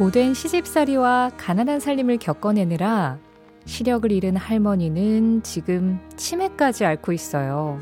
고된 0.00 0.32
시집살이와 0.32 1.32
가난한 1.36 1.78
살림을 1.78 2.16
겪어내느라 2.16 3.18
시력을 3.66 4.10
잃은 4.10 4.34
할머니는 4.34 5.42
지금 5.42 6.00
치매까지 6.16 6.86
앓고 6.86 7.12
있어요. 7.12 7.78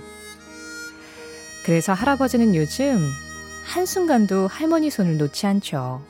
그래서 1.65 1.93
할아버지는 1.93 2.57
요즘 2.57 2.99
한순간도 3.67 4.49
할머니 4.49 4.91
손을 4.91 5.17
놓지 5.17 5.47
않죠. 5.47 6.03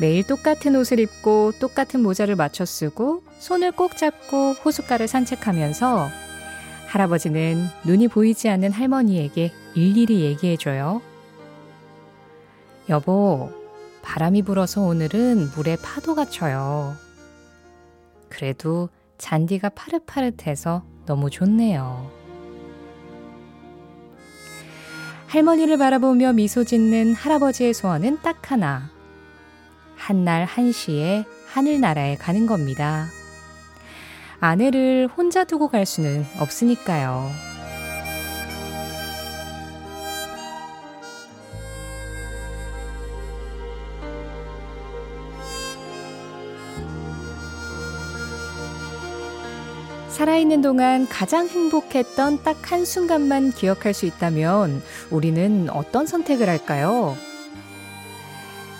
매일 0.00 0.24
똑같은 0.24 0.76
옷을 0.76 1.00
입고 1.00 1.54
똑같은 1.58 2.00
모자를 2.00 2.36
맞춰 2.36 2.64
쓰고 2.64 3.24
손을 3.40 3.72
꼭 3.72 3.96
잡고 3.96 4.52
호숫가를 4.64 5.08
산책하면서 5.08 6.08
할아버지는 6.86 7.66
눈이 7.84 8.06
보이지 8.06 8.48
않는 8.48 8.70
할머니에게 8.70 9.50
일일이 9.74 10.20
얘기해줘요. 10.20 11.02
여보, 12.88 13.63
바람이 14.04 14.42
불어서 14.42 14.82
오늘은 14.82 15.50
물에 15.56 15.76
파도가 15.82 16.26
쳐요. 16.26 16.94
그래도 18.28 18.90
잔디가 19.18 19.70
파릇파릇해서 19.70 20.84
너무 21.06 21.30
좋네요. 21.30 22.10
할머니를 25.26 25.78
바라보며 25.78 26.34
미소 26.34 26.64
짓는 26.64 27.14
할아버지의 27.14 27.74
소원은 27.74 28.18
딱 28.22 28.52
하나. 28.52 28.90
한날 29.96 30.44
한시에 30.44 31.24
하늘나라에 31.48 32.16
가는 32.16 32.46
겁니다. 32.46 33.06
아내를 34.38 35.08
혼자 35.08 35.44
두고 35.44 35.68
갈 35.68 35.86
수는 35.86 36.26
없으니까요. 36.38 37.53
살아있는 50.08 50.62
동안 50.62 51.08
가장 51.08 51.48
행복했던 51.48 52.42
딱 52.44 52.54
한 52.70 52.84
순간만 52.84 53.52
기억할 53.52 53.92
수 53.94 54.06
있다면 54.06 54.82
우리는 55.10 55.68
어떤 55.70 56.06
선택을 56.06 56.48
할까요? 56.48 57.16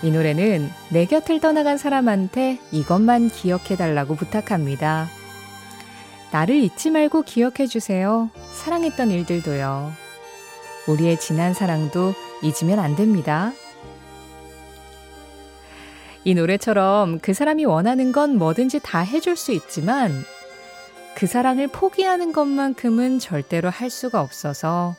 이 0.02 0.10
노래는 0.10 0.70
내 0.90 1.04
곁을 1.06 1.40
떠나간 1.40 1.78
사람한테 1.78 2.58
이것만 2.72 3.30
기억해달라고 3.30 4.16
부탁합니다. 4.16 5.08
나를 6.32 6.56
잊지 6.56 6.90
말고 6.90 7.22
기억해주세요. 7.22 8.30
사랑했던 8.52 9.10
일들도요. 9.10 9.92
우리의 10.88 11.20
지난 11.20 11.54
사랑도 11.54 12.14
잊으면 12.42 12.80
안 12.80 12.96
됩니다. 12.96 13.52
이 16.24 16.34
노래처럼 16.34 17.18
그 17.20 17.34
사람이 17.34 17.66
원하는 17.66 18.10
건 18.10 18.36
뭐든지 18.38 18.80
다 18.82 19.00
해줄 19.00 19.36
수 19.36 19.52
있지만 19.52 20.24
그 21.14 21.26
사랑을 21.26 21.68
포기하는 21.68 22.32
것만큼은 22.32 23.18
절대로 23.18 23.68
할 23.68 23.90
수가 23.90 24.20
없어서 24.20 24.96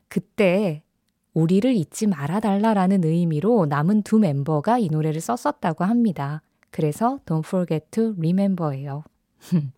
그때 0.08 0.84
우리를 1.34 1.74
잊지 1.74 2.08
말아달라라는 2.08 3.04
의미로 3.04 3.66
남은 3.66 4.04
두 4.04 4.20
멤버가 4.20 4.78
이 4.78 4.88
노래를 4.90 5.20
썼었다고 5.22 5.84
합니다. 5.84 6.42
그래서 6.70 7.20
Don't 7.26 7.46
Forget 7.46 7.86
to 7.92 8.14
Remember예요. 8.18 9.04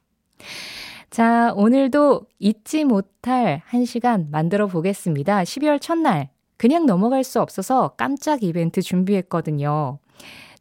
자, 1.09 1.53
오늘도 1.55 2.27
잊지 2.39 2.83
못할 2.83 3.61
한 3.65 3.85
시간 3.85 4.27
만들어 4.31 4.67
보겠습니다. 4.67 5.43
12월 5.43 5.79
첫날. 5.79 6.29
그냥 6.57 6.85
넘어갈 6.85 7.23
수 7.23 7.41
없어서 7.41 7.89
깜짝 7.97 8.43
이벤트 8.43 8.81
준비했거든요. 8.81 9.99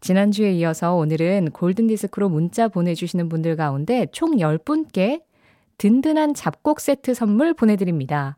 지난주에 0.00 0.52
이어서 0.52 0.94
오늘은 0.94 1.50
골든디스크로 1.52 2.28
문자 2.28 2.68
보내주시는 2.68 3.28
분들 3.28 3.56
가운데 3.56 4.06
총 4.12 4.36
10분께 4.36 5.22
든든한 5.78 6.34
잡곡 6.34 6.80
세트 6.80 7.14
선물 7.14 7.54
보내드립니다. 7.54 8.36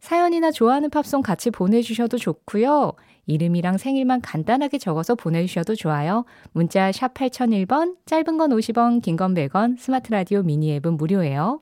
사연이나 0.00 0.50
좋아하는 0.50 0.90
팝송 0.90 1.22
같이 1.22 1.50
보내주셔도 1.50 2.18
좋고요. 2.18 2.92
이름이랑 3.26 3.76
생일만 3.76 4.20
간단하게 4.20 4.78
적어서 4.78 5.14
보내주셔도 5.14 5.74
좋아요. 5.74 6.24
문자 6.52 6.92
샵 6.92 7.12
8001번, 7.14 7.96
짧은 8.06 8.38
건 8.38 8.50
50원, 8.50 9.02
긴 9.02 9.16
건 9.16 9.34
100원, 9.34 9.78
스마트 9.78 10.12
라디오 10.12 10.42
미니 10.42 10.72
앱은 10.76 10.96
무료예요. 10.96 11.60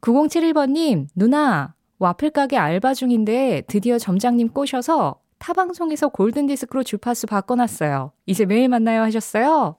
9071번님, 0.00 1.08
누나, 1.14 1.74
와플 1.98 2.30
가게 2.30 2.56
알바 2.56 2.94
중인데 2.94 3.64
드디어 3.66 3.98
점장님 3.98 4.48
꼬셔서 4.50 5.20
타방송에서 5.38 6.08
골든디스크로 6.08 6.84
주파수 6.84 7.26
바꿔놨어요. 7.26 8.12
이제 8.26 8.46
매일 8.46 8.68
만나요 8.68 9.02
하셨어요? 9.02 9.76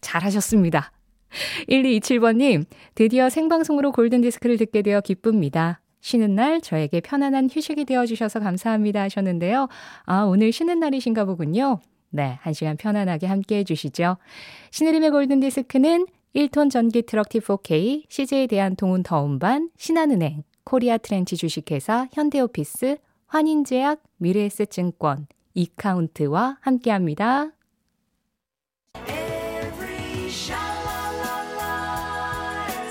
잘하셨습니다. 0.00 0.92
1227번님, 1.68 2.64
드디어 2.94 3.28
생방송으로 3.28 3.92
골든디스크를 3.92 4.56
듣게 4.58 4.82
되어 4.82 5.00
기쁩니다. 5.00 5.80
쉬는 6.00 6.34
날 6.34 6.60
저에게 6.60 7.00
편안한 7.00 7.48
휴식이 7.50 7.84
되어주셔서 7.84 8.40
감사합니다 8.40 9.02
하셨는데요. 9.02 9.68
아, 10.04 10.22
오늘 10.22 10.52
쉬는 10.52 10.80
날이신가 10.80 11.24
보군요. 11.24 11.80
네, 12.10 12.38
한 12.42 12.52
시간 12.52 12.76
편안하게 12.76 13.26
함께 13.26 13.58
해주시죠. 13.58 14.16
신의림의 14.70 15.10
골든디스크는 15.10 16.06
1톤 16.34 16.70
전기 16.70 17.02
트럭 17.02 17.28
T4K, 17.28 18.04
CJ 18.08 18.48
대한통운 18.48 19.02
더운반, 19.02 19.70
신한은행, 19.76 20.42
코리아 20.64 20.98
트렌치 20.98 21.36
주식회사, 21.36 22.08
현대오피스, 22.12 22.96
환인제약, 23.26 24.02
미래에셋증권, 24.18 25.26
이카운트와 25.54 26.58
함께합니다. 26.60 27.50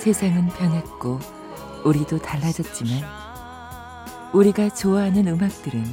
세상은 0.02 0.48
변했고 0.48 1.20
우리도 1.86 2.18
달라졌지만 2.18 3.04
우리가 4.34 4.70
좋아하는 4.70 5.28
음악들은 5.28 5.84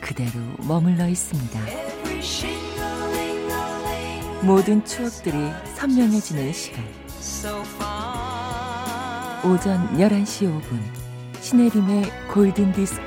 그대로 0.00 0.30
머물러 0.66 1.06
있습니다. 1.06 1.60
모든 4.40 4.82
추억들이 4.86 5.36
선명해지는 5.74 6.50
시간. 6.54 6.82
오전 9.44 9.86
11시 9.98 10.50
5분 10.50 11.42
신혜림의 11.42 12.04
골든 12.32 12.72
디스크 12.72 13.02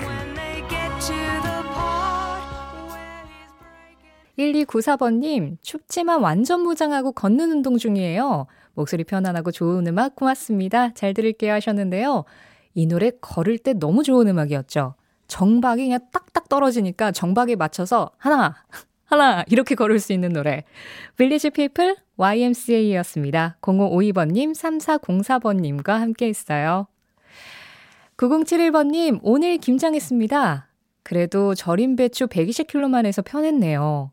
1294번님, 4.37 5.57
춥지만 5.63 6.21
완전 6.21 6.61
무장하고 6.61 7.13
걷는 7.13 7.51
운동 7.51 7.79
중이에요. 7.79 8.45
목소리 8.79 9.03
편안하고 9.03 9.51
좋은 9.51 9.85
음악 9.87 10.15
고맙습니다. 10.15 10.93
잘 10.93 11.13
들을게요 11.13 11.51
하셨는데요. 11.53 12.23
이 12.75 12.85
노래 12.87 13.11
걸을 13.19 13.57
때 13.57 13.73
너무 13.73 14.03
좋은 14.03 14.27
음악이었죠. 14.29 14.95
정박이 15.27 15.83
그냥 15.83 15.99
딱딱 16.13 16.47
떨어지니까 16.47 17.11
정박에 17.11 17.57
맞춰서 17.57 18.11
하나, 18.17 18.55
하나 19.03 19.43
이렇게 19.49 19.75
걸을 19.75 19.99
수 19.99 20.13
있는 20.13 20.31
노래. 20.31 20.63
빌리지 21.17 21.49
피플 21.49 21.97
YMCA였습니다. 22.15 23.57
0552번님, 23.61 24.55
3404번님과 24.55 25.89
함께 25.89 26.27
했어요. 26.27 26.87
9071번님, 28.15 29.19
오늘 29.23 29.57
김장했습니다. 29.57 30.69
그래도 31.03 31.53
절임 31.53 31.97
배추 31.97 32.27
120kg만 32.27 33.05
해서 33.05 33.21
편했네요. 33.21 34.11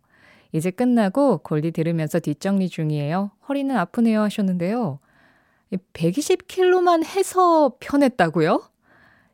이제 0.52 0.70
끝나고 0.70 1.38
골디 1.38 1.72
들으면서 1.72 2.20
뒷정리 2.20 2.69
중이에요. 2.69 3.31
허리는 3.48 3.76
아프네요 3.76 4.20
하셨는데요. 4.22 4.98
120kg만 5.93 7.04
해서 7.04 7.72
편했다고요? 7.81 8.62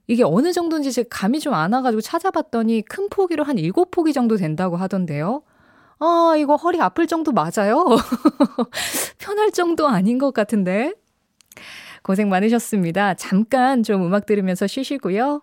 이게 0.09 0.25
어느 0.25 0.53
정도인지 0.53 0.93
제가 0.93 1.09
감이 1.11 1.39
좀 1.41 1.55
안 1.55 1.73
와가지고 1.73 2.01
찾아봤더니 2.01 2.83
큰 2.83 3.09
포기로 3.09 3.45
한 3.45 3.57
7포기 3.57 4.13
정도 4.15 4.37
된다고 4.37 4.77
하던데요. 4.77 5.43
아, 6.01 6.35
이거 6.37 6.57
허리 6.57 6.81
아플 6.81 7.07
정도 7.07 7.33
맞아요? 7.33 7.85
편할 9.19 9.53
정도 9.53 9.87
아닌 9.89 10.19
것 10.19 10.33
같은데? 10.35 10.95
고생 12.03 12.29
많으셨습니다. 12.29 13.15
잠깐 13.15 13.83
좀 13.85 14.05
음악 14.05 14.27
들으면서 14.27 14.67
쉬시고요. 14.67 15.43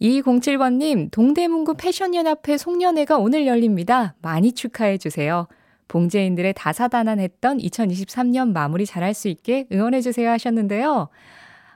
2207번님, 0.00 1.10
동대문구 1.10 1.74
패션연합회 1.74 2.58
송년회가 2.58 3.16
오늘 3.18 3.46
열립니다. 3.46 4.14
많이 4.20 4.52
축하해주세요. 4.52 5.46
봉제인들의 5.88 6.54
다사다난했던 6.54 7.58
2023년 7.58 8.52
마무리 8.52 8.86
잘할 8.86 9.14
수 9.14 9.28
있게 9.28 9.66
응원해주세요 9.72 10.30
하셨는데요. 10.30 11.08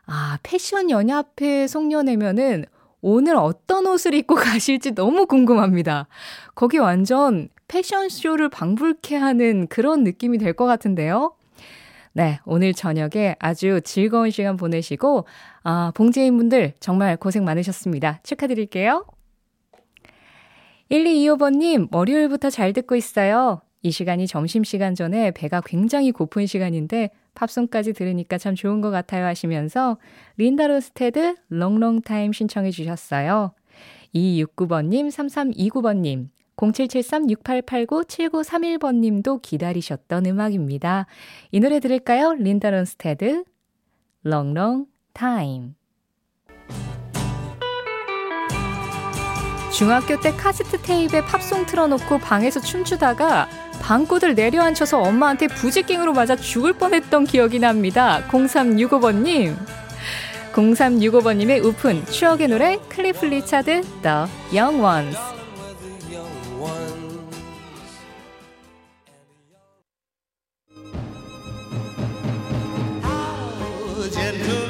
아, 0.07 0.39
패션연합회 0.43 1.67
송년회면은 1.69 2.65
오늘 3.01 3.37
어떤 3.37 3.87
옷을 3.87 4.15
입고 4.15 4.35
가실지 4.37 4.95
너무 4.95 5.27
궁금합니다. 5.27 6.09
거기 6.55 6.79
완전 6.79 7.49
패션쇼를 7.69 8.49
방불케 8.49 9.15
하는 9.17 9.67
그런 9.69 10.03
느낌이 10.03 10.39
될 10.39 10.55
것 10.55 10.65
같은데요. 10.67 11.35
네, 12.13 12.41
오늘 12.45 12.73
저녁에 12.73 13.37
아주 13.39 13.81
즐거운 13.85 14.31
시간 14.31 14.57
보내시고, 14.57 15.27
아, 15.63 15.93
봉제인분들 15.95 16.75
정말 16.81 17.17
고생 17.17 17.45
많으셨습니다. 17.45 18.21
축하드릴게요. 18.23 19.05
1225번님, 20.91 21.93
월요일부터 21.93 22.51
잘 22.51 22.73
듣고 22.73 22.97
있어요. 22.97 23.61
이 23.83 23.91
시간이 23.91 24.27
점심시간 24.27 24.95
전에 24.95 25.31
배가 25.31 25.61
굉장히 25.61 26.11
고픈 26.11 26.47
시간인데 26.47 27.11
팝송까지 27.35 27.93
들으니까 27.93 28.37
참 28.37 28.57
좋은 28.57 28.81
것 28.81 28.91
같아요 28.91 29.25
하시면서 29.27 29.99
린다 30.37 30.67
론스테드 30.67 31.37
Long 31.49 31.77
Long 31.77 32.05
Time 32.05 32.33
신청해 32.33 32.73
주셨어요. 32.73 33.53
269번님, 34.15 35.09
3329번님, 35.09 36.29
0773-6889-7931번 36.59 38.97
님도 38.97 39.41
기다리셨던 39.41 40.27
음악입니다. 40.27 41.07
이 41.53 41.61
노래 41.61 41.81
들을까요? 41.81 42.35
린다 42.35 42.69
론스테드, 42.71 43.45
Long 44.25 44.56
Long 44.56 44.87
Time. 45.13 45.75
중학교 49.73 50.21
때 50.21 50.33
카세트 50.33 50.83
테이프에 50.83 51.23
팝송 51.23 51.67
틀어놓고 51.67 52.19
방에서 52.19 52.59
춤추다가 52.59 53.49
방구들 53.81 54.35
내려앉혀서 54.35 55.01
엄마한테 55.01 55.47
부지깽으로 55.47 56.13
맞아 56.13 56.35
죽을 56.35 56.73
뻔했던 56.73 57.23
기억이 57.25 57.61
납니다. 57.61 58.27
0365번님. 58.29 59.55
0365번님의 60.53 61.65
웃픈 61.65 62.05
추억의 62.07 62.49
노래 62.49 62.79
클리프 62.89 63.27
리차드 63.27 63.83
The 64.03 64.27
Young 64.53 64.83
Ones. 64.83 65.38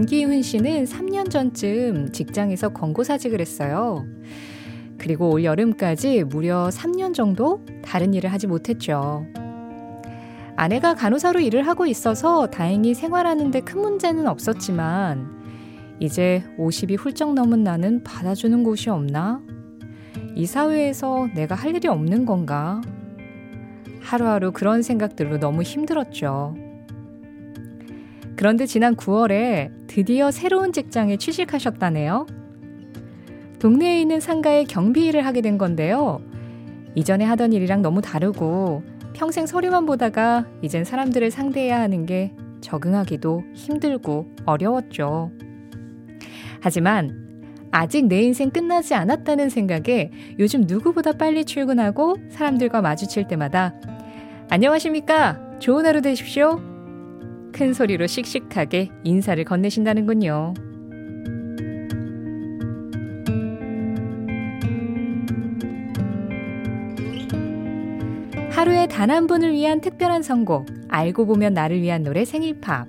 전기훈 0.00 0.40
씨는 0.40 0.84
3년 0.84 1.28
전쯤 1.28 2.12
직장에서 2.12 2.70
권고사직을 2.70 3.38
했어요. 3.38 4.06
그리고 4.96 5.28
올 5.30 5.44
여름까지 5.44 6.24
무려 6.24 6.70
3년 6.72 7.12
정도 7.12 7.62
다른 7.82 8.14
일을 8.14 8.32
하지 8.32 8.46
못했죠. 8.46 9.26
아내가 10.56 10.94
간호사로 10.94 11.40
일을 11.40 11.66
하고 11.66 11.84
있어서 11.84 12.46
다행히 12.46 12.94
생활하는데 12.94 13.60
큰 13.60 13.82
문제는 13.82 14.26
없었지만 14.26 15.28
이제 16.00 16.44
50이 16.58 16.98
훌쩍 16.98 17.34
넘은 17.34 17.62
나는 17.62 18.02
받아주는 18.02 18.64
곳이 18.64 18.88
없나? 18.88 19.42
이 20.34 20.46
사회에서 20.46 21.28
내가 21.34 21.54
할 21.54 21.76
일이 21.76 21.88
없는 21.88 22.24
건가? 22.24 22.80
하루하루 24.00 24.52
그런 24.52 24.80
생각들로 24.80 25.38
너무 25.38 25.60
힘들었죠. 25.60 26.69
그런데 28.40 28.64
지난 28.64 28.96
9월에 28.96 29.70
드디어 29.86 30.30
새로운 30.30 30.72
직장에 30.72 31.18
취직하셨다네요. 31.18 32.24
동네에 33.58 34.00
있는 34.00 34.18
상가에 34.18 34.64
경비 34.64 35.08
일을 35.08 35.26
하게 35.26 35.42
된 35.42 35.58
건데요. 35.58 36.22
이전에 36.94 37.26
하던 37.26 37.52
일이랑 37.52 37.82
너무 37.82 38.00
다르고 38.00 38.82
평생 39.12 39.44
서류만 39.44 39.84
보다가 39.84 40.46
이젠 40.62 40.84
사람들을 40.84 41.30
상대해야 41.30 41.78
하는 41.78 42.06
게 42.06 42.32
적응하기도 42.62 43.42
힘들고 43.52 44.34
어려웠죠. 44.46 45.32
하지만 46.60 47.44
아직 47.70 48.06
내 48.06 48.22
인생 48.22 48.48
끝나지 48.48 48.94
않았다는 48.94 49.50
생각에 49.50 50.12
요즘 50.38 50.62
누구보다 50.62 51.12
빨리 51.12 51.44
출근하고 51.44 52.16
사람들과 52.30 52.80
마주칠 52.80 53.28
때마다 53.28 53.74
안녕하십니까? 54.48 55.58
좋은 55.58 55.84
하루 55.84 56.00
되십시오. 56.00 56.69
큰 57.60 57.74
소리로 57.74 58.06
씩씩하게 58.06 58.88
인사를 59.04 59.44
건네신다는군요. 59.44 60.54
하루에 68.48 68.86
단 68.86 69.10
한 69.10 69.26
분을 69.26 69.52
위한 69.52 69.82
특별한 69.82 70.22
선곡, 70.22 70.68
알고 70.88 71.26
보면 71.26 71.52
나를 71.52 71.82
위한 71.82 72.02
노래 72.02 72.24
생일팝. 72.24 72.88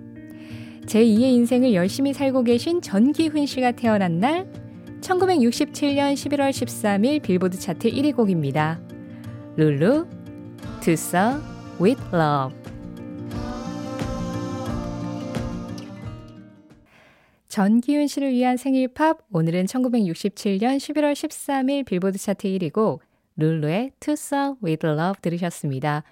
제2의 0.85 1.21
인생을 1.21 1.73
열심히 1.73 2.13
살고 2.13 2.45
계신 2.45 2.81
전기훈 2.81 3.45
씨가 3.45 3.73
태어난 3.73 4.19
날 4.21 4.47
1967년 5.01 6.13
11월 6.13 6.49
13일 6.51 7.21
빌보드 7.21 7.59
차트 7.59 7.91
1위 7.91 8.15
곡입니다. 8.15 8.79
룰루, 9.57 10.07
투사, 10.79 11.41
with 11.77 12.01
love. 12.13 12.60
전기훈 17.51 18.07
씨를 18.07 18.31
위한 18.31 18.55
생일 18.55 18.87
팝 18.87 19.17
오늘은 19.33 19.65
1967년 19.65 20.77
11월 20.77 21.11
13일 21.11 21.85
빌보드 21.85 22.17
차트 22.17 22.47
1위고 22.47 22.99
룰루의 23.35 23.91
투사 23.99 24.55
with 24.63 24.87
love 24.87 25.19
들으셨습니다. 25.21 26.03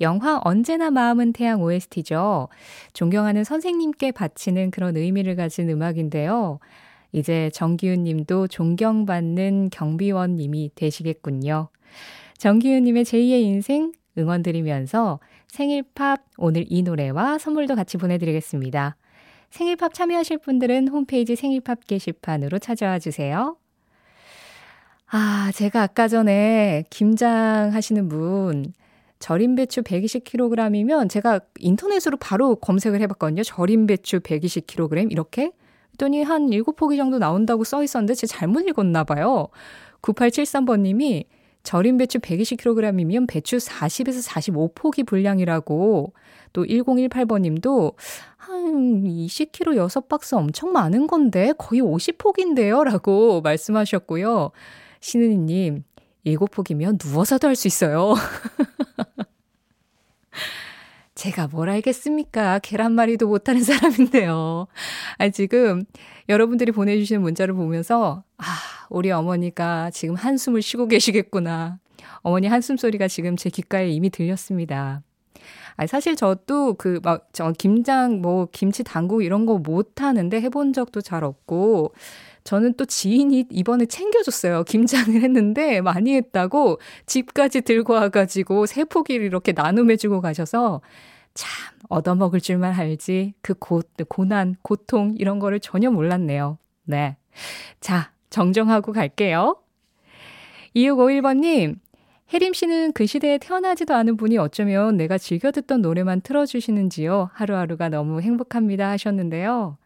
영화 0.00 0.40
언제나 0.42 0.90
마음은 0.90 1.34
태양 1.34 1.60
OST죠. 1.60 2.48
존경하는 2.94 3.44
선생님께 3.44 4.12
바치는 4.12 4.70
그런 4.70 4.96
의미를 4.96 5.36
가진 5.36 5.68
음악인데요. 5.68 6.60
이제 7.12 7.50
정기훈 7.52 8.04
님도 8.04 8.48
존경받는 8.48 9.68
경비원 9.68 10.36
님이 10.36 10.70
되시겠군요. 10.74 11.68
정기훈 12.38 12.84
님의 12.84 13.04
제2의 13.04 13.42
인생 13.42 13.92
응원 14.16 14.42
드리면서 14.42 15.20
생일팝 15.48 16.24
오늘 16.38 16.64
이 16.70 16.82
노래와 16.82 17.36
선물도 17.36 17.74
같이 17.74 17.98
보내드리겠습니다. 17.98 18.96
생일팝 19.50 19.94
참여하실 19.94 20.38
분들은 20.38 20.88
홈페이지 20.88 21.36
생일팝 21.36 21.86
게시판으로 21.86 22.58
찾아와 22.58 22.98
주세요. 22.98 23.56
아, 25.08 25.50
제가 25.54 25.82
아까 25.82 26.08
전에 26.08 26.84
김장 26.90 27.72
하시는 27.72 28.08
분 28.08 28.72
절임 29.18 29.54
배추 29.54 29.82
120kg이면 29.82 31.08
제가 31.08 31.40
인터넷으로 31.58 32.16
바로 32.18 32.56
검색을 32.56 33.00
해봤거든요. 33.02 33.42
절임 33.44 33.86
배추 33.86 34.20
120kg 34.20 35.10
이렇게 35.10 35.52
했더니 35.92 36.22
한 36.22 36.48
7포기 36.48 36.96
정도 36.96 37.18
나온다고 37.18 37.64
써 37.64 37.82
있었는데 37.82 38.14
제가 38.14 38.38
잘못 38.38 38.68
읽었나 38.68 39.04
봐요. 39.04 39.48
9873번님이 40.02 41.24
절임 41.66 41.98
배추 41.98 42.20
120kg이면 42.20 43.26
배추 43.28 43.56
40에서 43.56 44.24
45포기 44.30 45.04
분량이라고 45.04 46.14
또 46.52 46.64
1018번님도 46.64 47.94
한 48.36 49.02
20kg 49.02 49.88
6박스 49.88 50.36
엄청 50.36 50.70
많은 50.70 51.08
건데 51.08 51.52
거의 51.58 51.82
50포기인데요 51.82 52.84
라고 52.84 53.40
말씀하셨고요. 53.40 54.52
신은희님 55.00 55.82
7포기면 56.24 57.04
누워서도 57.04 57.48
할 57.48 57.56
수 57.56 57.66
있어요. 57.66 58.14
제가 61.16 61.48
뭘 61.48 61.68
알겠습니까? 61.70 62.60
계란말이도 62.60 63.26
못하는 63.26 63.62
사람인데요. 63.64 64.68
아, 65.18 65.28
지금 65.30 65.84
여러분들이 66.28 66.72
보내주시는 66.72 67.22
문자를 67.22 67.54
보면서, 67.54 68.22
아, 68.36 68.44
우리 68.88 69.10
어머니가 69.10 69.90
지금 69.90 70.14
한숨을 70.14 70.62
쉬고 70.62 70.88
계시겠구나. 70.88 71.78
어머니 72.20 72.46
한숨 72.46 72.76
소리가 72.76 73.08
지금 73.08 73.36
제 73.36 73.50
귓가에 73.50 73.88
이미 73.90 74.10
들렸습니다. 74.10 75.02
아, 75.76 75.86
사실 75.86 76.16
저도 76.16 76.74
그, 76.74 77.00
막, 77.02 77.28
저, 77.32 77.52
김장, 77.52 78.22
뭐, 78.22 78.48
김치 78.50 78.82
담국 78.82 79.22
이런 79.22 79.44
거 79.44 79.58
못하는데 79.58 80.40
해본 80.40 80.72
적도 80.72 81.02
잘 81.02 81.22
없고, 81.22 81.92
저는 82.44 82.74
또 82.74 82.84
지인이 82.84 83.46
이번에 83.50 83.86
챙겨줬어요. 83.86 84.64
김장을 84.64 85.20
했는데 85.20 85.80
많이 85.80 86.14
했다고 86.14 86.78
집까지 87.04 87.62
들고 87.62 87.92
와가지고 87.94 88.66
세 88.66 88.84
포기를 88.84 89.26
이렇게 89.26 89.52
나눔해주고 89.52 90.20
가셔서 90.20 90.80
참 91.34 91.50
얻어먹을 91.88 92.40
줄만 92.40 92.72
알지 92.72 93.34
그 93.42 93.54
고, 93.54 93.82
고난, 94.08 94.54
고통 94.62 95.14
이런 95.18 95.40
거를 95.40 95.60
전혀 95.60 95.90
몰랐네요. 95.90 96.58
네. 96.84 97.16
자, 97.80 98.12
정정하고 98.30 98.92
갈게요. 98.92 99.56
2651번님, 100.74 101.76
혜림 102.32 102.52
씨는 102.52 102.92
그 102.92 103.06
시대에 103.06 103.38
태어나지도 103.38 103.94
않은 103.94 104.16
분이 104.16 104.36
어쩌면 104.38 104.96
내가 104.96 105.16
즐겨 105.16 105.52
듣던 105.52 105.80
노래만 105.80 106.22
틀어주시는지요. 106.22 107.30
하루하루가 107.32 107.88
너무 107.88 108.20
행복합니다 108.20 108.90
하셨는데요. 108.90 109.78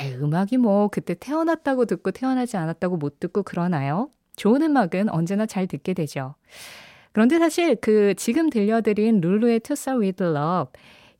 에이, 0.00 0.14
음악이 0.14 0.56
뭐 0.56 0.88
그때 0.88 1.14
태어났다고 1.14 1.84
듣고 1.84 2.10
태어나지 2.10 2.56
않았다고 2.56 2.96
못 2.96 3.20
듣고 3.20 3.42
그러나요? 3.42 4.10
좋은 4.36 4.62
음악은 4.62 5.10
언제나 5.10 5.46
잘 5.46 5.66
듣게 5.66 5.94
되죠. 5.94 6.34
그런데 7.12 7.38
사실 7.38 7.76
그 7.76 8.14
지금 8.14 8.50
들려드린 8.50 9.20
룰루의 9.20 9.60
Start 9.64 10.00
With 10.00 10.22
Love 10.22 10.72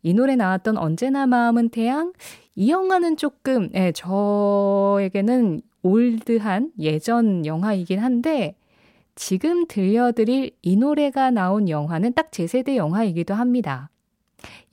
이 0.02 0.14
노래 0.14 0.36
나왔던 0.36 0.76
언제나 0.76 1.26
마음은 1.26 1.70
태양 1.70 2.12
이 2.54 2.70
영화는 2.70 3.16
조금 3.16 3.70
예, 3.74 3.92
저에게는 3.92 5.60
올드한 5.82 6.72
예전 6.78 7.46
영화이긴 7.46 7.98
한데 8.00 8.54
지금 9.14 9.66
들려드릴 9.66 10.50
이 10.62 10.76
노래가 10.76 11.30
나온 11.30 11.68
영화는 11.68 12.12
딱 12.14 12.30
제 12.32 12.46
세대 12.46 12.76
영화이기도 12.76 13.34
합니다. 13.34 13.88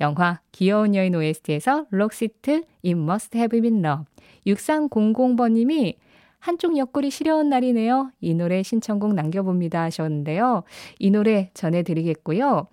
영화 0.01 0.41
귀여운 0.51 0.95
여인 0.95 1.15
OST에서 1.15 1.85
록세트 1.91 2.63
It 2.83 2.89
Must 2.91 3.37
Have 3.37 3.61
Been 3.61 3.85
Love 3.85 4.05
6300번님이 4.45 5.95
한쪽 6.39 6.77
옆구리 6.77 7.09
시려운 7.09 7.49
날이네요. 7.49 8.11
이 8.19 8.33
노래 8.33 8.63
신청곡 8.63 9.13
남겨봅니다 9.13 9.83
하셨는데요. 9.83 10.63
이 10.99 11.09
노래 11.09 11.49
전해드리겠고요. 11.53 12.67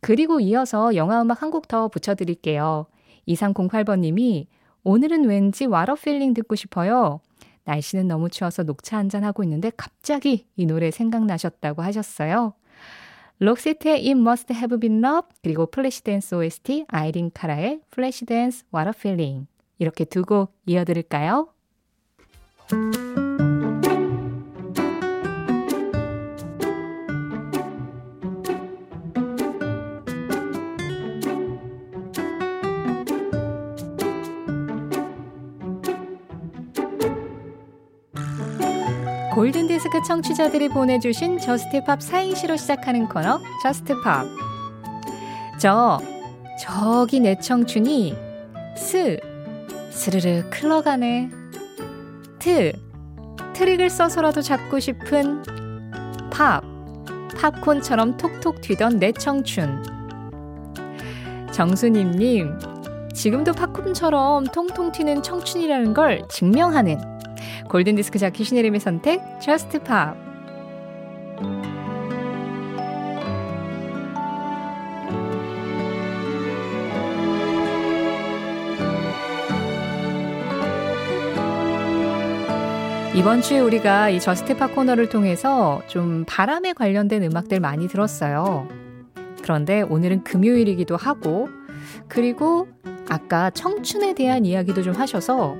그리고 0.00 0.40
이어서 0.40 0.96
영화음악 0.96 1.42
한 1.42 1.50
곡 1.52 1.68
더 1.68 1.86
붙여드릴게요. 1.86 2.86
2308번님이 3.28 4.46
오늘은 4.82 5.26
왠지 5.26 5.66
What 5.66 5.94
a 5.94 5.99
Feeling 5.99 6.34
듣고 6.34 6.56
싶어요. 6.56 7.20
날씨는 7.64 8.08
너무 8.08 8.28
추워서 8.30 8.62
녹차 8.62 8.96
한잔 8.96 9.24
하고 9.24 9.42
있는데 9.44 9.70
갑자기 9.76 10.46
이 10.56 10.66
노래 10.66 10.90
생각나셨다고 10.90 11.82
하셨어요. 11.82 12.54
록시트의 13.38 13.94
It 13.94 14.10
Must 14.10 14.52
Have 14.54 14.78
Been 14.78 15.04
Love 15.04 15.28
그리고 15.42 15.66
플래시댄스 15.66 16.34
OST 16.36 16.86
아이린 16.88 17.30
카라의 17.32 17.80
플래시댄스 17.90 18.64
What 18.74 18.88
a 18.88 18.92
Feeling 18.96 19.46
이렇게 19.78 20.04
두 20.04 20.22
곡 20.24 20.54
이어드릴까요? 20.66 21.48
골든디스크 39.42 40.02
청취자들이 40.02 40.68
보내주신 40.68 41.40
Just 41.40 41.74
팝 41.74 42.00
사행시로 42.00 42.56
시작하는 42.56 43.08
코너 43.08 43.40
Just 43.64 43.94
팝. 43.94 44.24
저 45.58 46.00
저기 46.60 47.18
내 47.18 47.34
청춘이 47.34 48.14
스 48.76 49.18
스르르 49.90 50.48
흘러가네. 50.48 51.28
트 52.38 52.70
트릭을 53.52 53.90
써서라도 53.90 54.42
잡고 54.42 54.78
싶은 54.78 55.42
팝. 56.30 56.62
팝콘처럼 57.36 58.18
톡톡 58.18 58.60
튀던 58.60 59.00
내 59.00 59.10
청춘. 59.10 59.82
정수님님 61.50 62.60
지금도 63.12 63.54
팝콘처럼 63.54 64.44
통통 64.44 64.92
튀는 64.92 65.24
청춘이라는 65.24 65.94
걸 65.94 66.22
증명하는 66.28 67.11
골든디스크 67.72 68.18
자키 68.18 68.44
신혜림의 68.44 68.80
선택, 68.80 69.22
Just 69.40 69.70
Pop. 69.78 70.12
이번 83.14 83.40
주에 83.40 83.58
우리가 83.60 84.10
이 84.10 84.20
저스트파 84.20 84.68
코너를 84.68 85.08
통해서 85.08 85.80
좀 85.86 86.24
바람에 86.26 86.74
관련된 86.74 87.22
음악들 87.22 87.58
많이 87.58 87.88
들었어요. 87.88 88.68
그런데 89.42 89.80
오늘은 89.80 90.24
금요일이기도 90.24 90.96
하고, 90.96 91.48
그리고 92.06 92.68
아까 93.08 93.48
청춘에 93.48 94.12
대한 94.12 94.44
이야기도 94.44 94.82
좀 94.82 94.94
하셔서 94.94 95.56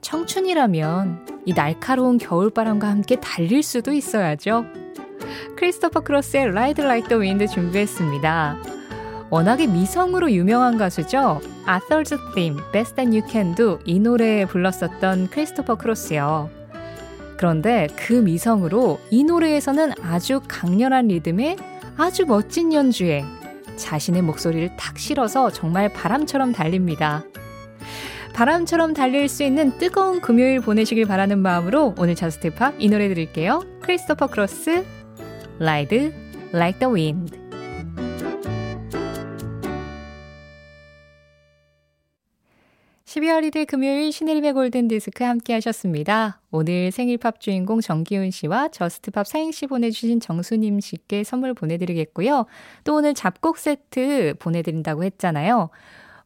청춘이라면 0.00 1.42
이 1.46 1.54
날카로운 1.54 2.18
겨울바람과 2.18 2.88
함께 2.88 3.16
달릴 3.16 3.62
수도 3.62 3.92
있어야죠. 3.92 4.64
크리스토퍼 5.56 6.00
크로스의 6.00 6.44
Ride 6.48 6.84
Like 6.84 7.08
the 7.08 7.20
Wind 7.20 7.46
준비했습니다. 7.52 8.56
워낙에 9.30 9.66
미성으로 9.68 10.32
유명한 10.32 10.76
가수죠. 10.76 11.40
Arthur's 11.66 12.16
Theme, 12.34 12.60
Best 12.72 12.96
That 12.96 13.16
You 13.16 13.28
Can 13.30 13.54
Do 13.54 13.78
이 13.84 14.00
노래 14.00 14.44
불렀었던 14.44 15.28
크리스토퍼 15.28 15.76
크로스요. 15.76 16.50
그런데 17.36 17.86
그 17.96 18.12
미성으로 18.12 18.98
이 19.10 19.24
노래에서는 19.24 19.92
아주 20.02 20.40
강렬한 20.48 21.08
리듬에 21.08 21.56
아주 21.96 22.26
멋진 22.26 22.72
연주에 22.72 23.24
자신의 23.76 24.22
목소리를 24.22 24.76
탁 24.76 24.98
실어서 24.98 25.50
정말 25.50 25.90
바람처럼 25.90 26.52
달립니다. 26.52 27.24
바람처럼 28.40 28.94
달릴 28.94 29.28
수 29.28 29.42
있는 29.42 29.76
뜨거운 29.76 30.22
금요일 30.22 30.60
보내시길 30.60 31.04
바라는 31.04 31.40
마음으로 31.40 31.94
오늘 31.98 32.14
저스트팝 32.14 32.76
이 32.78 32.88
노래 32.88 33.08
드릴게요. 33.08 33.60
크리스토퍼 33.82 34.28
크로스, 34.28 34.82
Ride 35.60 36.10
Like 36.54 36.78
the 36.78 36.90
Wind. 36.90 37.38
12월 43.04 43.46
1일 43.50 43.66
금요일 43.66 44.10
신혜림의 44.10 44.54
골든디스크 44.54 45.22
함께 45.22 45.52
하셨습니다. 45.52 46.40
오늘 46.50 46.90
생일팝 46.92 47.40
주인공 47.40 47.82
정기훈 47.82 48.30
씨와 48.30 48.68
저스트팝 48.68 49.26
사행시 49.26 49.66
보내주신 49.66 50.18
정수님 50.18 50.80
씨께 50.80 51.24
선물 51.24 51.52
보내드리겠고요. 51.52 52.46
또 52.84 52.94
오늘 52.94 53.12
잡곡 53.12 53.58
세트 53.58 54.36
보내드린다고 54.38 55.04
했잖아요. 55.04 55.68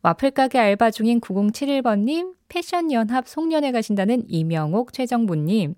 와플 0.04 0.32
가게 0.32 0.58
알바 0.58 0.90
중인 0.90 1.18
9071번님, 1.22 2.34
패션 2.50 2.92
연합 2.92 3.26
송년회 3.26 3.72
가신다는 3.72 4.24
이명옥 4.28 4.92
최정부님, 4.92 5.76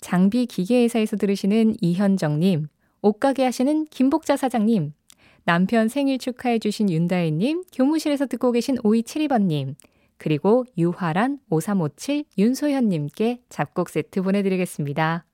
장비 0.00 0.46
기계회사에서 0.46 1.18
들으시는 1.18 1.74
이현정님, 1.82 2.68
옷가게 3.02 3.44
하시는 3.44 3.84
김복자 3.84 4.38
사장님, 4.38 4.94
남편 5.44 5.88
생일 5.88 6.16
축하해주신 6.16 6.88
윤다혜님, 6.88 7.64
교무실에서 7.74 8.24
듣고 8.24 8.52
계신 8.52 8.76
5272번님, 8.76 9.74
그리고 10.16 10.64
유화란 10.78 11.38
5357 11.50 12.24
윤소현님께 12.38 13.42
잡곡 13.50 13.90
세트 13.90 14.22
보내드리겠습니다. 14.22 15.26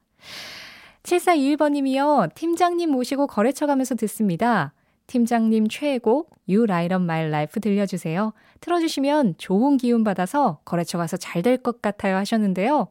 7421번님이요. 1.05 2.35
팀장님 2.35 2.91
모시고 2.91 3.29
거래처 3.29 3.69
가면서 3.69 3.95
듣습니다. 3.95 4.73
팀장님 5.07 5.69
최애곡 5.69 6.31
You 6.49 6.65
Light 6.65 6.95
Up 6.95 7.03
My 7.03 7.27
Life 7.27 7.61
들려주세요. 7.61 8.33
틀어주시면 8.61 9.35
좋은 9.39 9.77
기운 9.77 10.05
받아서 10.05 10.61
거래처 10.65 10.99
가서 10.99 11.17
잘 11.17 11.43
될 11.43 11.63
것 11.63 11.83
같아요 11.83 12.17
하셨는데요. 12.17 12.89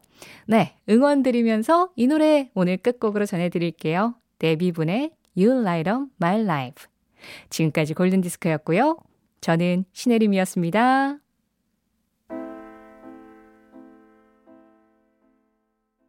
네, 0.47 0.75
응원 0.89 1.23
드리면서 1.23 1.89
이 1.95 2.07
노래 2.07 2.49
오늘 2.53 2.77
끝곡으로 2.77 3.25
전해드릴게요. 3.25 4.15
데뷔분의 4.39 5.11
You 5.37 5.61
Light 5.61 5.89
Up 5.89 6.05
My 6.21 6.41
Life. 6.41 6.85
지금까지 7.49 7.93
골든디스크였고요. 7.93 8.97
저는 9.41 9.85
신혜림이었습니다. 9.93 11.22